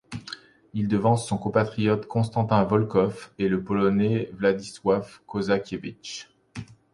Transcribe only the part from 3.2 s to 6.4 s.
et le polonais Władysław Kozakiewicz.